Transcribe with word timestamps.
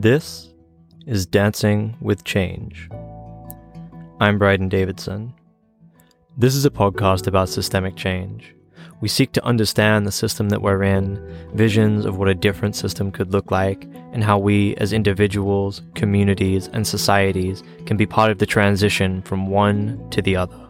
This 0.00 0.54
is 1.08 1.26
Dancing 1.26 1.96
with 2.00 2.22
Change. 2.22 2.88
I'm 4.20 4.38
Bryden 4.38 4.68
Davidson. 4.68 5.34
This 6.36 6.54
is 6.54 6.64
a 6.64 6.70
podcast 6.70 7.26
about 7.26 7.48
systemic 7.48 7.96
change. 7.96 8.54
We 9.00 9.08
seek 9.08 9.32
to 9.32 9.44
understand 9.44 10.06
the 10.06 10.12
system 10.12 10.50
that 10.50 10.62
we're 10.62 10.84
in, 10.84 11.20
visions 11.52 12.04
of 12.04 12.16
what 12.16 12.28
a 12.28 12.34
different 12.36 12.76
system 12.76 13.10
could 13.10 13.32
look 13.32 13.50
like, 13.50 13.88
and 14.12 14.22
how 14.22 14.38
we, 14.38 14.76
as 14.76 14.92
individuals, 14.92 15.82
communities, 15.96 16.68
and 16.72 16.86
societies, 16.86 17.64
can 17.84 17.96
be 17.96 18.06
part 18.06 18.30
of 18.30 18.38
the 18.38 18.46
transition 18.46 19.20
from 19.22 19.48
one 19.48 20.08
to 20.10 20.22
the 20.22 20.36
other. 20.36 20.64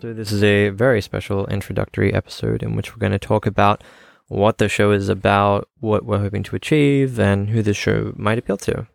So, 0.00 0.14
this 0.14 0.32
is 0.32 0.42
a 0.42 0.70
very 0.70 1.02
special 1.02 1.46
introductory 1.48 2.14
episode 2.14 2.62
in 2.62 2.76
which 2.76 2.96
we're 2.96 3.00
going 3.00 3.12
to 3.12 3.18
talk 3.18 3.44
about 3.44 3.84
what 4.30 4.58
the 4.58 4.68
show 4.68 4.92
is 4.92 5.08
about, 5.08 5.68
what 5.80 6.04
we're 6.04 6.20
hoping 6.20 6.44
to 6.44 6.54
achieve, 6.54 7.18
and 7.18 7.50
who 7.50 7.62
the 7.62 7.74
show 7.74 8.12
might 8.16 8.38
appeal 8.38 8.56
to. 8.58 8.86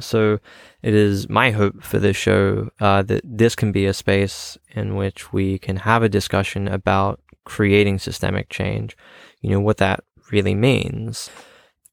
So, 0.00 0.38
it 0.80 0.94
is 0.94 1.28
my 1.28 1.50
hope 1.50 1.82
for 1.82 1.98
this 1.98 2.16
show 2.16 2.70
uh, 2.80 3.02
that 3.02 3.20
this 3.22 3.54
can 3.54 3.72
be 3.72 3.84
a 3.84 3.92
space 3.92 4.56
in 4.70 4.96
which 4.96 5.34
we 5.34 5.58
can 5.58 5.76
have 5.76 6.02
a 6.02 6.08
discussion 6.08 6.66
about 6.66 7.20
creating 7.44 7.98
systemic 7.98 8.48
change, 8.48 8.96
you 9.42 9.50
know, 9.50 9.60
what 9.60 9.76
that 9.76 10.02
really 10.32 10.54
means. 10.54 11.28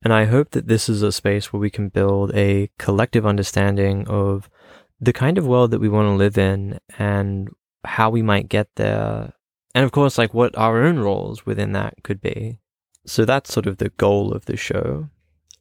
And 0.02 0.14
I 0.14 0.24
hope 0.24 0.52
that 0.52 0.70
this 0.70 0.88
is 0.88 1.02
a 1.02 1.12
space 1.12 1.52
where 1.52 1.60
we 1.60 1.70
can 1.70 1.90
build 1.90 2.34
a 2.34 2.70
collective 2.80 3.26
understanding 3.26 4.08
of 4.08 4.50
the 5.02 5.12
kind 5.12 5.38
of 5.38 5.46
world 5.46 5.72
that 5.72 5.82
we 5.82 5.90
want 5.90 6.08
to 6.08 6.16
live 6.16 6.38
in 6.38 6.80
and 6.98 7.50
how 7.84 8.10
we 8.10 8.22
might 8.22 8.48
get 8.48 8.70
there. 8.76 9.34
And 9.76 9.84
of 9.84 9.92
course, 9.92 10.18
like 10.18 10.34
what 10.34 10.58
our 10.58 10.84
own 10.84 11.00
roles 11.00 11.46
within 11.46 11.74
that 11.74 11.96
could 12.04 12.22
be. 12.22 12.60
So 13.08 13.26
that's 13.26 13.52
sort 13.52 13.66
of 13.66 13.78
the 13.78 13.90
goal 13.90 14.34
of 14.34 14.46
the 14.46 14.58
show. 14.58 15.10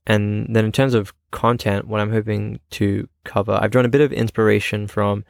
And 0.06 0.55
then 0.55 0.64
in 0.64 0.72
terms 0.72 0.94
of 0.94 1.14
content, 1.30 1.86
what 1.86 2.00
I'm 2.00 2.12
hoping 2.12 2.61
to 2.72 3.08
cover, 3.25 3.58
I've 3.61 3.70
drawn 3.70 3.84
a 3.84 3.88
bit 3.91 4.00
of 4.00 4.12
inspiration 4.12 4.86
from 4.88 5.25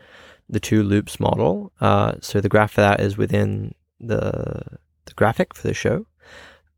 the 0.48 0.60
two 0.60 0.82
loops 0.82 1.20
model. 1.20 1.72
Uh, 1.80 2.14
so 2.20 2.40
the 2.40 2.48
graph 2.48 2.72
for 2.72 2.80
that 2.80 3.00
is 3.00 3.16
within 3.16 3.74
the, 4.00 4.62
the 5.04 5.14
graphic 5.14 5.54
for 5.54 5.68
the 5.68 5.74
show. 5.74 6.06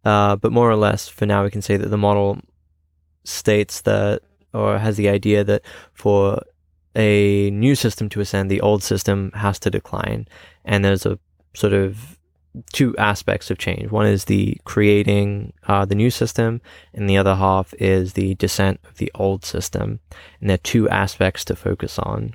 Uh, 0.04 0.36
but 0.36 0.52
more 0.52 0.70
or 0.70 0.76
less, 0.76 1.08
for 1.08 1.26
now, 1.26 1.44
we 1.44 1.50
can 1.50 1.62
say 1.62 1.76
that 1.76 1.88
the 1.88 1.98
model 1.98 2.38
states 3.24 3.82
that, 3.82 4.22
or 4.52 4.78
has 4.78 4.96
the 4.96 5.08
idea 5.08 5.44
that 5.44 5.62
for 5.92 6.40
a 6.96 7.50
new 7.50 7.74
system 7.74 8.08
to 8.08 8.20
ascend, 8.20 8.50
the 8.50 8.60
old 8.60 8.82
system 8.82 9.30
has 9.34 9.58
to 9.60 9.70
decline. 9.70 10.26
And 10.64 10.84
there's 10.84 11.06
a 11.06 11.18
sort 11.54 11.72
of 11.72 12.17
two 12.72 12.96
aspects 12.96 13.50
of 13.50 13.58
change. 13.58 13.90
One 13.90 14.06
is 14.06 14.24
the 14.24 14.58
creating 14.64 15.52
uh, 15.66 15.84
the 15.84 15.94
new 15.94 16.10
system, 16.10 16.60
and 16.92 17.08
the 17.08 17.18
other 17.18 17.36
half 17.36 17.74
is 17.78 18.14
the 18.14 18.34
descent 18.34 18.80
of 18.84 18.96
the 18.96 19.10
old 19.14 19.44
system. 19.44 20.00
And 20.40 20.50
there 20.50 20.54
are 20.54 20.58
two 20.58 20.88
aspects 20.88 21.44
to 21.46 21.56
focus 21.56 21.98
on. 21.98 22.34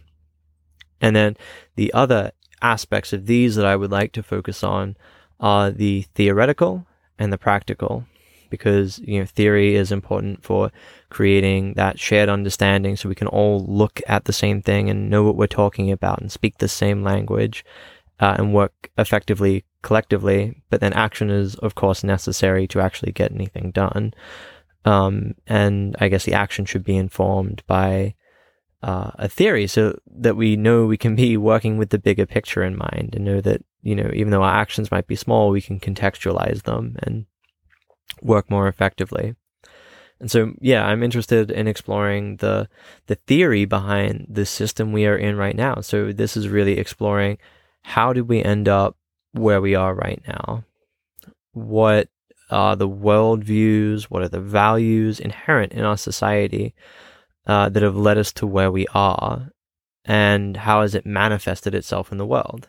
And 1.01 1.15
then 1.15 1.35
the 1.75 1.93
other 1.93 2.31
aspects 2.61 3.11
of 3.11 3.25
these 3.25 3.55
that 3.55 3.65
I 3.65 3.75
would 3.75 3.91
like 3.91 4.13
to 4.13 4.23
focus 4.23 4.63
on 4.63 4.95
are 5.39 5.71
the 5.71 6.05
theoretical 6.15 6.85
and 7.19 7.33
the 7.33 7.37
practical, 7.37 8.05
because 8.49 8.99
you 8.99 9.19
know 9.19 9.25
theory 9.25 9.75
is 9.75 9.91
important 9.91 10.43
for 10.43 10.71
creating 11.09 11.73
that 11.73 11.99
shared 11.99 12.29
understanding, 12.29 12.95
so 12.95 13.09
we 13.09 13.15
can 13.15 13.27
all 13.27 13.65
look 13.65 13.99
at 14.07 14.25
the 14.25 14.33
same 14.33 14.61
thing 14.61 14.89
and 14.89 15.09
know 15.09 15.23
what 15.23 15.35
we're 15.35 15.47
talking 15.47 15.91
about 15.91 16.21
and 16.21 16.31
speak 16.31 16.57
the 16.57 16.67
same 16.67 17.03
language 17.03 17.65
uh, 18.19 18.35
and 18.37 18.53
work 18.53 18.91
effectively 18.97 19.65
collectively, 19.83 20.63
but 20.69 20.81
then 20.81 20.93
action 20.93 21.29
is, 21.29 21.55
of 21.55 21.75
course, 21.75 22.03
necessary 22.03 22.67
to 22.67 22.79
actually 22.79 23.11
get 23.11 23.31
anything 23.31 23.71
done. 23.71 24.13
Um, 24.85 25.35
and 25.45 25.95
I 25.99 26.07
guess 26.07 26.25
the 26.25 26.33
action 26.33 26.65
should 26.65 26.83
be 26.83 26.97
informed 26.97 27.63
by 27.67 28.15
uh, 28.81 29.11
a 29.15 29.29
theory 29.29 29.67
so 29.67 29.97
that 30.07 30.35
we 30.35 30.55
know 30.55 30.85
we 30.85 30.97
can 30.97 31.15
be 31.15 31.37
working 31.37 31.77
with 31.77 31.89
the 31.89 31.99
bigger 31.99 32.25
picture 32.25 32.63
in 32.63 32.77
mind 32.77 33.11
and 33.13 33.23
know 33.23 33.39
that, 33.41 33.61
you 33.81 33.95
know, 33.95 34.09
even 34.13 34.31
though 34.31 34.43
our 34.43 34.55
actions 34.55 34.91
might 34.91 35.07
be 35.07 35.15
small, 35.15 35.49
we 35.49 35.61
can 35.61 35.79
contextualize 35.79 36.63
them 36.63 36.95
and 37.03 37.25
work 38.21 38.49
more 38.49 38.67
effectively. 38.67 39.35
And 40.19 40.31
so, 40.31 40.53
yeah, 40.59 40.85
I'm 40.85 41.03
interested 41.03 41.51
in 41.51 41.67
exploring 41.67 42.37
the 42.37 42.69
the 43.07 43.15
theory 43.15 43.65
behind 43.65 44.27
the 44.29 44.45
system 44.45 44.93
we 44.93 45.05
are 45.05 45.17
in 45.17 45.35
right 45.35 45.55
now. 45.55 45.81
So 45.81 46.13
this 46.13 46.37
is 46.37 46.47
really 46.47 46.77
exploring 46.77 47.37
how 47.83 48.13
did 48.13 48.27
we 48.27 48.43
end 48.43 48.67
up 48.67 48.97
where 49.33 49.61
we 49.61 49.75
are 49.75 49.93
right 49.93 50.21
now? 50.27 50.63
What 51.51 52.09
are 52.49 52.75
the 52.75 52.89
worldviews? 52.89 54.03
What 54.03 54.23
are 54.23 54.29
the 54.29 54.39
values 54.39 55.19
inherent 55.19 55.73
in 55.73 55.83
our 55.83 55.97
society 55.97 56.73
uh, 57.45 57.69
that 57.69 57.83
have 57.83 57.95
led 57.95 58.17
us 58.17 58.31
to 58.33 58.47
where 58.47 58.71
we 58.71 58.87
are? 58.93 59.51
And 60.05 60.57
how 60.57 60.81
has 60.81 60.95
it 60.95 61.05
manifested 61.05 61.73
itself 61.73 62.11
in 62.11 62.17
the 62.17 62.25
world? 62.25 62.67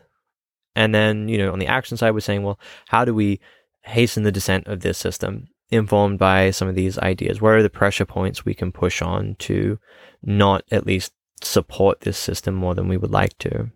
And 0.76 0.94
then, 0.94 1.28
you 1.28 1.38
know, 1.38 1.52
on 1.52 1.58
the 1.58 1.66
action 1.66 1.96
side, 1.96 2.12
we're 2.12 2.20
saying, 2.20 2.42
well, 2.42 2.58
how 2.88 3.04
do 3.04 3.14
we 3.14 3.40
hasten 3.82 4.22
the 4.22 4.32
descent 4.32 4.66
of 4.66 4.80
this 4.80 4.98
system 4.98 5.48
informed 5.70 6.18
by 6.18 6.50
some 6.50 6.68
of 6.68 6.74
these 6.74 6.98
ideas? 6.98 7.40
Where 7.40 7.56
are 7.56 7.62
the 7.62 7.70
pressure 7.70 8.04
points 8.04 8.44
we 8.44 8.54
can 8.54 8.72
push 8.72 9.02
on 9.02 9.36
to 9.40 9.78
not 10.22 10.64
at 10.70 10.86
least 10.86 11.12
support 11.42 12.00
this 12.00 12.18
system 12.18 12.54
more 12.54 12.74
than 12.74 12.88
we 12.88 12.96
would 12.96 13.12
like 13.12 13.36
to? 13.38 13.70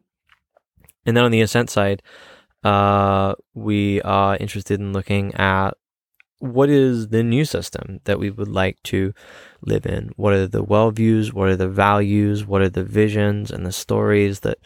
And 1.09 1.17
then 1.17 1.25
on 1.25 1.31
the 1.31 1.41
ascent 1.41 1.71
side, 1.71 2.03
uh, 2.63 3.35
we 3.55 4.03
are 4.03 4.37
interested 4.37 4.79
in 4.79 4.93
looking 4.93 5.35
at 5.37 5.71
what 6.39 6.69
is 6.69 7.09
the 7.09 7.23
new 7.23 7.47
system 7.47 8.01
that 8.05 8.19
we 8.19 8.29
would 8.29 8.49
like 8.49 8.77
to 8.85 9.15
live 9.63 9.87
in? 9.87 10.11
What 10.17 10.35
are 10.35 10.47
the 10.47 10.63
worldviews? 10.63 11.33
What 11.33 11.49
are 11.49 11.57
the 11.57 11.67
values? 11.67 12.45
What 12.45 12.61
are 12.61 12.69
the 12.69 12.85
visions 12.85 13.51
and 13.51 13.65
the 13.65 13.73
stories 13.73 14.41
that 14.41 14.59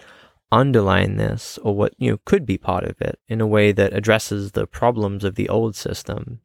underline 0.51 1.15
this, 1.17 1.61
or 1.63 1.77
what 1.77 1.95
you 1.97 2.11
know 2.11 2.19
could 2.25 2.45
be 2.45 2.59
part 2.59 2.83
of 2.83 3.01
it 3.01 3.21
in 3.29 3.41
a 3.41 3.47
way 3.47 3.71
that 3.71 3.93
addresses 3.95 4.51
the 4.51 4.67
problems 4.67 5.23
of 5.23 5.37
the 5.37 5.49
old 5.49 5.77
system 5.77 6.41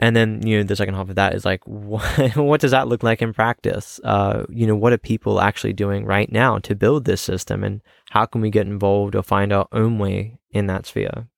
and 0.00 0.14
then 0.14 0.46
you 0.46 0.58
know 0.58 0.62
the 0.62 0.76
second 0.76 0.94
half 0.94 1.08
of 1.08 1.16
that 1.16 1.34
is 1.34 1.44
like 1.44 1.62
what, 1.66 2.36
what 2.36 2.60
does 2.60 2.70
that 2.70 2.88
look 2.88 3.02
like 3.02 3.22
in 3.22 3.32
practice? 3.32 4.00
Uh, 4.04 4.44
you 4.48 4.66
know 4.66 4.76
what 4.76 4.92
are 4.92 4.98
people 4.98 5.40
actually 5.40 5.72
doing 5.72 6.04
right 6.04 6.30
now 6.30 6.58
to 6.58 6.74
build 6.74 7.04
this 7.04 7.20
system? 7.20 7.64
And 7.64 7.80
how 8.10 8.26
can 8.26 8.40
we 8.40 8.50
get 8.50 8.66
involved 8.66 9.14
or 9.14 9.22
find 9.22 9.52
our 9.52 9.68
own 9.72 9.98
way 9.98 10.38
in 10.50 10.66
that 10.66 10.86
sphere? 10.86 11.28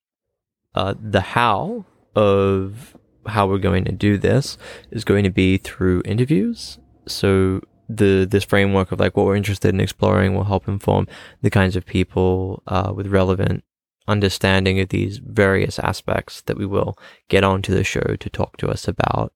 Uh, 0.73 0.93
the 0.99 1.21
how 1.21 1.85
of 2.15 2.95
how 3.27 3.47
we're 3.47 3.57
going 3.57 3.85
to 3.85 3.91
do 3.91 4.17
this 4.17 4.57
is 4.89 5.03
going 5.03 5.23
to 5.23 5.29
be 5.29 5.57
through 5.57 6.01
interviews. 6.05 6.79
So 7.07 7.61
the 7.89 8.25
this 8.29 8.43
framework 8.43 8.91
of 8.91 8.99
like 8.99 9.17
what 9.17 9.25
we're 9.25 9.35
interested 9.35 9.73
in 9.73 9.79
exploring 9.79 10.33
will 10.33 10.45
help 10.45 10.67
inform 10.67 11.07
the 11.41 11.49
kinds 11.49 11.75
of 11.75 11.85
people 11.85 12.63
uh, 12.67 12.93
with 12.95 13.07
relevant 13.07 13.63
understanding 14.11 14.79
of 14.79 14.89
these 14.89 15.17
various 15.17 15.79
aspects 15.79 16.41
that 16.41 16.57
we 16.57 16.65
will 16.65 16.97
get 17.29 17.43
onto 17.43 17.73
the 17.73 17.83
show 17.83 18.15
to 18.19 18.29
talk 18.29 18.57
to 18.57 18.67
us 18.69 18.87
about. 18.87 19.33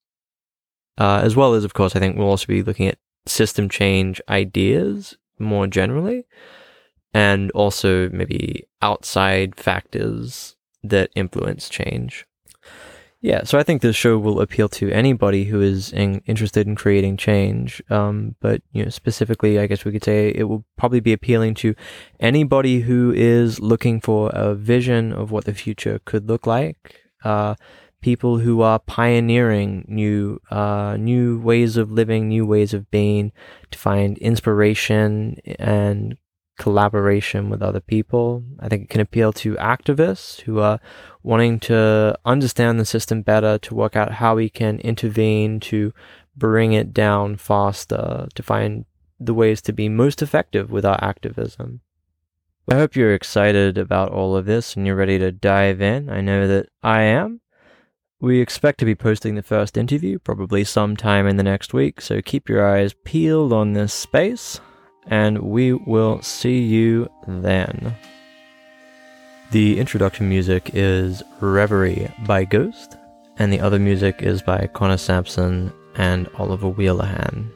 Uh, 0.97 1.21
as 1.23 1.35
well 1.35 1.53
as, 1.53 1.63
of 1.63 1.73
course, 1.73 1.95
I 1.95 1.99
think 1.99 2.17
we'll 2.17 2.27
also 2.27 2.47
be 2.47 2.63
looking 2.63 2.87
at 2.87 2.99
system 3.25 3.69
change 3.69 4.21
ideas 4.29 5.17
more 5.39 5.67
generally, 5.67 6.25
and 7.13 7.51
also 7.51 8.09
maybe 8.09 8.67
outside 8.81 9.55
factors 9.55 10.55
that 10.83 11.09
influence 11.15 11.69
change. 11.69 12.25
Yeah, 13.21 13.43
so 13.43 13.57
I 13.57 13.63
think 13.63 13.81
this 13.81 13.95
show 13.95 14.19
will 14.19 14.39
appeal 14.39 14.69
to 14.69 14.91
anybody 14.91 15.45
who 15.45 15.59
is 15.59 15.91
in, 15.91 16.21
interested 16.27 16.67
in 16.67 16.75
creating 16.75 17.17
change. 17.17 17.81
Um, 17.89 18.35
but 18.39 18.61
you 18.71 18.83
know, 18.83 18.89
specifically, 18.89 19.57
I 19.57 19.65
guess 19.65 19.83
we 19.83 19.91
could 19.91 20.03
say 20.03 20.31
it 20.35 20.43
will 20.43 20.63
probably 20.77 20.99
be 20.99 21.13
appealing 21.13 21.55
to 21.55 21.73
anybody 22.19 22.81
who 22.81 23.11
is 23.15 23.59
looking 23.59 23.99
for 23.99 24.29
a 24.33 24.53
vision 24.53 25.11
of 25.11 25.31
what 25.31 25.45
the 25.45 25.55
future 25.55 25.99
could 26.05 26.27
look 26.29 26.45
like. 26.45 27.01
Uh, 27.23 27.55
people 28.01 28.37
who 28.37 28.61
are 28.61 28.77
pioneering 28.77 29.83
new, 29.87 30.39
uh, 30.51 30.95
new 30.99 31.39
ways 31.39 31.77
of 31.77 31.91
living, 31.91 32.27
new 32.27 32.45
ways 32.45 32.71
of 32.71 32.91
being, 32.91 33.31
to 33.71 33.79
find 33.79 34.19
inspiration 34.19 35.37
and 35.57 36.15
collaboration 36.57 37.49
with 37.49 37.61
other 37.61 37.79
people. 37.79 38.43
I 38.59 38.69
think 38.69 38.83
it 38.83 38.89
can 38.89 39.01
appeal 39.01 39.33
to 39.33 39.55
activists 39.55 40.41
who 40.41 40.59
are 40.59 40.79
wanting 41.23 41.59
to 41.61 42.17
understand 42.25 42.79
the 42.79 42.85
system 42.85 43.21
better, 43.21 43.57
to 43.59 43.75
work 43.75 43.95
out 43.95 44.13
how 44.13 44.35
we 44.35 44.49
can 44.49 44.79
intervene 44.79 45.59
to 45.61 45.93
bring 46.35 46.73
it 46.73 46.93
down 46.93 47.37
faster, 47.37 48.27
to 48.33 48.43
find 48.43 48.85
the 49.19 49.33
ways 49.33 49.61
to 49.61 49.73
be 49.73 49.89
most 49.89 50.21
effective 50.21 50.71
with 50.71 50.85
our 50.85 51.01
activism. 51.03 51.81
I 52.69 52.75
hope 52.75 52.95
you're 52.95 53.13
excited 53.13 53.77
about 53.77 54.11
all 54.11 54.35
of 54.35 54.45
this 54.45 54.75
and 54.75 54.87
you're 54.87 54.95
ready 54.95 55.19
to 55.19 55.31
dive 55.31 55.81
in. 55.81 56.09
I 56.09 56.21
know 56.21 56.47
that 56.47 56.69
I 56.81 57.01
am. 57.01 57.41
We 58.19 58.41
expect 58.41 58.79
to 58.79 58.85
be 58.85 58.95
posting 58.95 59.35
the 59.35 59.43
first 59.43 59.77
interview 59.77 60.19
probably 60.19 60.63
sometime 60.63 61.27
in 61.27 61.35
the 61.35 61.43
next 61.43 61.73
week, 61.73 62.01
so 62.01 62.21
keep 62.21 62.49
your 62.49 62.67
eyes 62.67 62.95
peeled 63.03 63.53
on 63.53 63.73
this 63.73 63.93
space 63.93 64.59
and 65.07 65.39
we 65.39 65.73
will 65.73 66.21
see 66.21 66.59
you 66.59 67.09
then. 67.27 67.95
The 69.51 69.79
introduction 69.79 70.27
music 70.27 70.71
is 70.73 71.23
Reverie 71.39 72.11
by 72.25 72.45
Ghost, 72.45 72.97
and 73.37 73.53
the 73.53 73.59
other 73.59 73.79
music 73.79 74.21
is 74.21 74.41
by 74.41 74.67
Connor 74.73 74.97
Sampson 74.97 75.71
and 75.95 76.27
Oliver 76.35 76.69
Wheelahan. 76.69 77.51